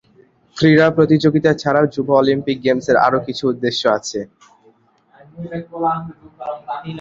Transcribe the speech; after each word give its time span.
ক্রীড়া 0.57 0.87
প্রতিযোগিতা 0.97 1.51
ছাড়াও 1.61 1.85
যুব 1.93 2.07
অলিম্পিক 2.19 2.57
গেমসের 2.65 2.97
আরও 3.05 3.19
কিছু 3.27 3.43
উদ্দেশ্য 3.47 3.81
আছে। 3.97 4.19